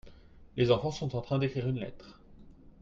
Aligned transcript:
les 0.57 0.71
enfants 0.71 0.89
sont 0.89 1.15
en 1.15 1.21
train 1.21 1.37
d'écrire 1.37 1.67
une 1.67 1.79
lettre. 1.79 2.19